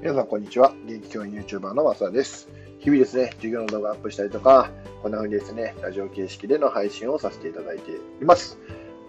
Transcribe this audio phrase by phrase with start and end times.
[0.00, 0.72] 皆さん、こんにちは。
[0.86, 2.48] 元気教員 YouTuber の増田です。
[2.78, 4.70] 日々ですね、授業の動画アップしたりとか、
[5.02, 8.58] こんな風にですね、ラジオ形式での配信をさせていただいています。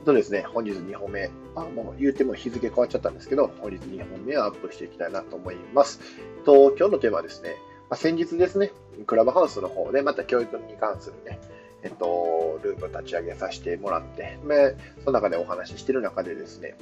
[0.04, 6.02] とですね、本日2本目、あもう言うても日付変わっちゃったんですけど、本日2本目をアップしていきたいなと思います。
[6.44, 7.56] と今日のテーマはですね、
[7.90, 8.74] ま、先日ですね、
[9.08, 11.40] クラブハウスの方でまた教育に関するね、
[11.84, 16.76] えっと、ルーム立ち上げさせてもらって、でその中でお話ししている中でですね、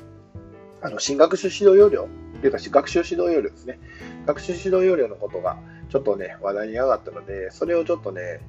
[0.82, 2.08] あの新学習指導要領
[2.42, 3.80] というか、学習指導要領ですね。
[4.26, 5.58] 学習指導要領のことが
[5.90, 8.42] ちょっとね、話題に上がったので、それをちょっとね、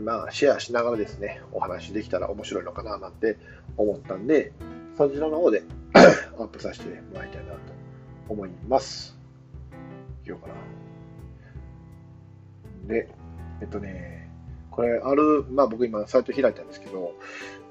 [0.00, 3.38] まあ、シェアしながらですね、お話できたら面白いのかななんて
[3.76, 4.52] 思ったんで、
[4.96, 5.62] そちらの方で
[6.38, 7.58] アップさせてもらいたいなと
[8.28, 9.18] 思います。
[10.22, 10.54] いきようかな。
[12.94, 13.08] で、
[13.60, 14.30] えっとね、
[14.70, 17.14] これ、ある、まあ僕今サイト開いたんですけど、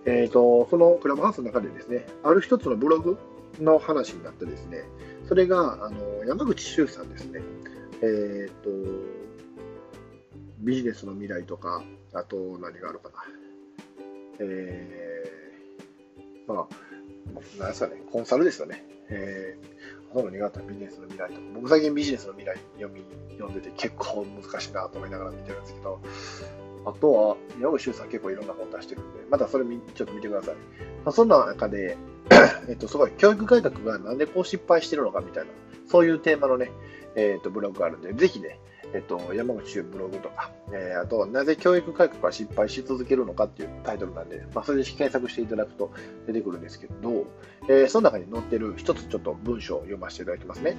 [0.06, 3.18] えっ、と、そのクラブハウスの中でですね、ある一つのブログ
[3.60, 4.84] の話になってですね、
[5.28, 7.42] それがあの山口周さんですね、
[8.02, 8.70] えっ、と、
[10.60, 13.16] ビジネスの未来とか、あと何があるかな、
[14.40, 18.84] えー、まあ、なんですかね、コンサルですよね。
[19.10, 23.04] えー、その苦手なビジネスの未来とか、僕最近ビジネスの未来読み、
[23.38, 26.00] 読んでて結構難しいなと思いながら見てるんですけど、
[26.86, 30.56] あとは、山口周さん結構いろんな本出してるんで、またそれちょっと見てください。
[31.06, 31.98] ま、そんな中で、
[32.68, 35.52] えっと、すごい、教育改革がなんでこう失敗してるのかみたいな、
[35.88, 36.72] そういうテーマのね、
[37.16, 38.60] えっと、ブログがあるんで、ぜひね、
[38.94, 45.92] えっと、山口周ブログとか、えー、あと、なぜ教育改革が失敗し続けるのかっていうタイトルなんで、まあ、それで検索していただくと
[46.26, 47.26] 出てくるんですけど、
[47.68, 50.78] えー、その中に載ってる一つちょっと文章を読ませていただきますね。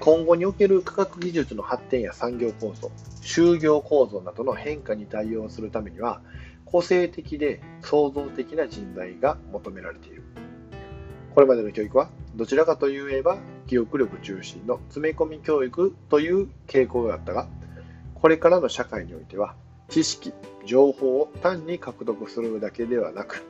[0.00, 2.90] 今後における科学技術の発展や産業構造、
[3.22, 6.20] 就業構造などの変化に対応するためには、
[6.70, 10.22] 個性的で創造的な人材が求められている。
[11.34, 17.48] これまでの教育は、どちらかといえば、記憶力中心の詰め込み教育という傾向があったが、
[18.14, 19.54] これからの社会においては、
[19.88, 20.32] 知識、
[20.66, 23.44] 情報を単に獲得するだけではなく、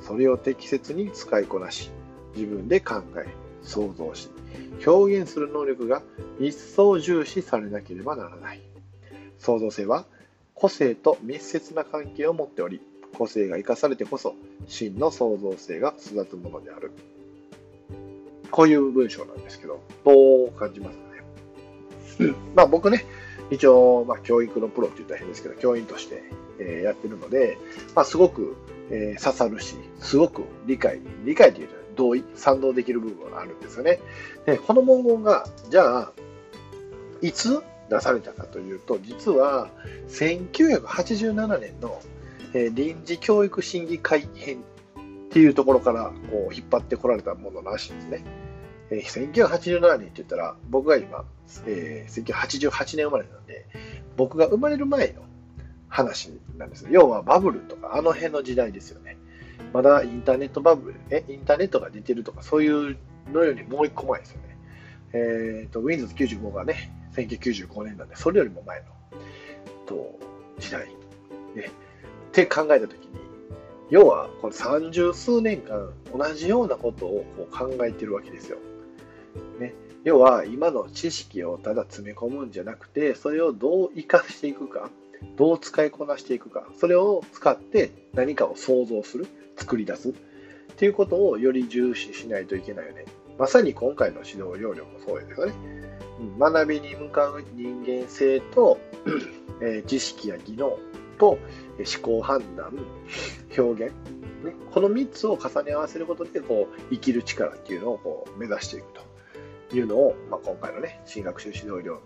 [0.00, 1.90] それを適切に使いこなし、
[2.34, 3.28] 自分で考え、
[3.62, 4.30] 想像し、
[4.84, 6.02] 表現する能力が
[6.40, 8.60] 一層重視されなければならない。
[9.38, 10.06] 創造性は
[10.54, 12.80] 個性と密接な関係を持っており、
[13.16, 14.34] 個性が生かされてこそ
[14.66, 16.92] 真の創造性が育つものである。
[18.50, 21.04] こういう文章なんですけど、どう感じますか
[22.24, 22.34] ね？
[22.54, 23.04] まあ僕ね、
[23.50, 26.22] 一応、まあ、教育のプロって言ったら変ですけど、教員として、
[26.58, 27.58] えー、やってるので、
[27.94, 28.56] まあ、すごく、
[28.90, 34.00] えー、刺さるし、すごく理解に、理解というと同意、賛同できる部分があるんですよね。
[34.46, 36.12] で、この文言が、じゃあ、
[37.20, 39.70] いつ出されたかというと、実は
[40.08, 42.00] 1987年の、
[42.54, 48.24] えー、臨時教育審議会編っていうところからこう引っ張ってこられたものらしいんですね。
[48.90, 51.24] えー、1987年って言ったら、僕が今、
[51.66, 53.66] えー、1988年生まれなんで、
[54.16, 55.22] 僕が生まれる前の
[55.88, 56.86] 話なんです。
[56.90, 59.16] 要はバブルとかあの辺の時代ですよね。
[59.72, 62.96] まだインターネットバブル、え、インターネットが出てるとか、そういう
[63.32, 64.58] のよりもう一個前ですよね。
[65.12, 65.16] え
[65.66, 68.86] っ、ー、と、Windows 95がね、1995年なんで、それよりも前の、
[69.86, 70.18] と、
[70.58, 70.86] 時代。
[71.54, 71.70] ね、
[72.28, 73.14] って考えたときに、
[73.90, 78.58] 要は、この30数年間、同じようなことをこう考えてるわけですよ。
[79.60, 79.74] ね、
[80.04, 84.90] 要は、今の知識をただ詰め込むんじゃなくて、それをどう活かしていくか、
[85.36, 89.26] どう使いこなしていくか、それを使って何かを想像する。
[89.56, 90.12] 作り出すっ
[90.76, 93.04] ていうことをより重視しないといけないよね。
[93.38, 95.54] まさに今回の指導要領もそうですよね。
[96.38, 98.78] 学びに向かう人間性と、
[99.62, 100.78] え知識や技能
[101.18, 101.38] と思
[102.02, 102.72] 考判断、
[103.56, 103.92] 表現、
[104.44, 108.86] ね、この3つを重ね合わせることでこう生きる力っていうのをこう目指していく
[109.70, 112.00] というのを、まあ、今回のね、新学習指導料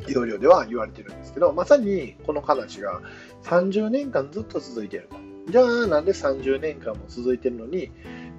[0.00, 3.00] 指導料では言われてるんですけど、まさにこの話が
[3.44, 5.16] 30年間ずっと続いていると。
[5.50, 7.90] じゃあなんで30年間も続いているのに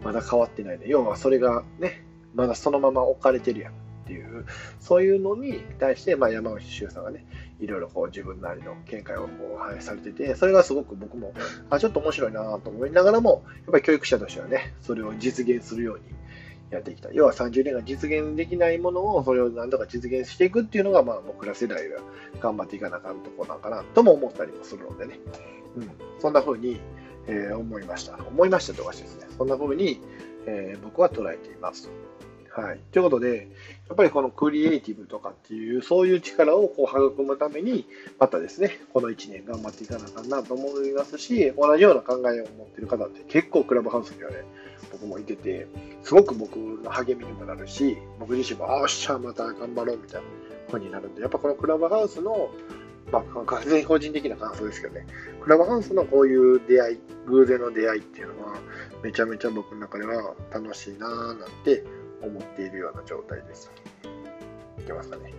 [0.04, 2.04] まだ変わってないの要はそれがね
[2.34, 4.46] まだそのまま置かれてるやんっていう
[4.80, 7.26] そういうのに対して、まあ、山口周さんがね
[7.60, 11.34] いろいろこう自分なりの見解をこう反映されててそれがすごく僕も
[11.70, 16.04] あちょっと面白いなと思いながらもやっぱり教育者としてはねそれを実現するように
[16.72, 17.12] やってきた。
[17.14, 22.00] 要は30年間実現できないものをそれを何とか実現していくっていうのが、まあ、僕ら世代が
[22.42, 25.20] 頑張っていかなあかんとこなんかなとも思ったりもするのでね、
[25.78, 26.82] うん、そんな風に
[27.28, 28.18] えー、思いました。
[28.28, 29.28] 思いましたとかですね。
[29.38, 30.00] そんな風に、
[30.46, 31.90] えー、僕は捉えています。
[32.56, 32.80] はい。
[32.92, 33.48] ということで、
[33.88, 37.88] やっぱりこのクリエイティブとかっていう、そういう力をこう育むために、
[38.20, 44.44] またですね、この1年頑張っていかなあかんなと思いますし、同じような考えを持ってる方って結構クラブハウスにはね、
[44.92, 45.66] 僕もいてて、
[46.04, 50.28] すごく僕の励みにもなるし、僕自身も、あっしゃ、また頑張ろうみたいな
[50.68, 52.52] 風になるんで、やっぱこのクラブハウスの、
[53.12, 55.06] まあ、完全に個人的な感想ですけどね、
[55.42, 58.56] クラブハウスのこういう出会い、偶然の出会いっていうのは、
[59.04, 61.84] めちゃめちゃ僕の中では楽しいなぁなんて
[62.22, 63.72] 思っているような状態です。
[64.80, 65.34] いけますかね。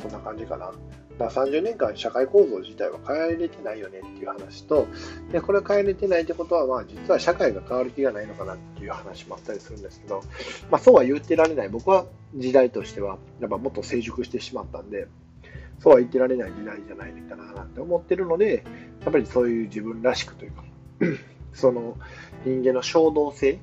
[0.00, 0.72] そんな感じかな。
[1.18, 4.86] だから30年間社会構造自体は変えれてないよねっていう話と、
[5.32, 10.22] でこれ変えれてないってことは、まあ、実は社会が変わる気がないのかなっていう話もあったりするんですけど、
[10.70, 11.68] まあ、そうは言ってられない。
[11.70, 12.04] 僕は
[12.34, 15.08] 時代としては、やっぱもっと成熟してしまったんで、
[15.78, 18.64] そうは言ってられない時代じゃないかななんて思ってるので、
[19.02, 20.64] やっぱりそういう自分らしくというか、
[21.52, 21.96] その
[22.44, 23.58] 人間の衝動性、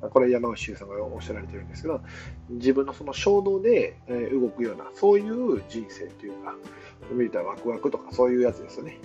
[0.00, 2.00] これ山内周さんがおっしゃられてるんですけど、
[2.50, 3.96] 自分のその衝動で
[4.32, 6.54] 動くような、そういう人生というか、
[7.12, 8.98] 見たらワクワクとかそういうやつですよね。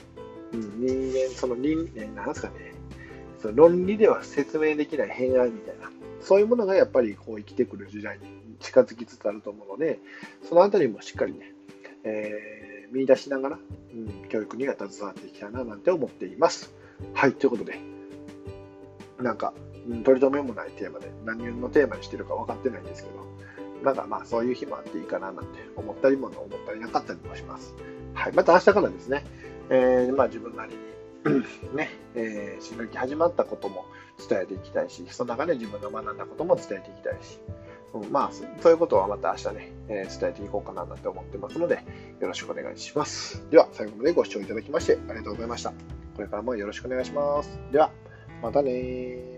[0.54, 1.78] うん、人間、その人、
[2.16, 2.74] なんですかね、
[3.40, 8.26] その論理では説明できない偏愛みたいな、そういうものがやっぱりこう生きてくる時代に
[8.60, 10.00] 近づきつつあると思うので、
[10.48, 11.53] そのあたりもしっかりね、
[12.04, 13.60] えー、見出しながら、
[13.94, 16.74] うん、教育には携わっていきたいななんて思っています。
[17.14, 17.80] はい、ということで、
[19.20, 19.54] なんか、
[20.04, 23.24] 取り留めもないテーマで、何のテーマにしてるか分かってないんですけど、
[23.84, 27.76] なんかまあそういう日もあっていいかななんて思ったりも思ったりなかったりもします。
[28.14, 29.26] はい、また明日からですね、
[29.70, 33.86] えー、まあ自分なりにね、えー、新学期始まったことも
[34.30, 37.40] 伝えていきたいし、その中で自分の学んだことも伝えていきたいし、
[37.94, 41.84] うん、まあそういうことはまた明日ね、えー、伝えていこうかななんて思ってますので、
[42.20, 43.44] よろしくお願いします。
[43.50, 45.74] では、最後までご視聴いただきましてありがとうございました。
[46.16, 47.60] これからもよろしくお願いします。
[47.72, 47.92] では、
[48.42, 49.33] またね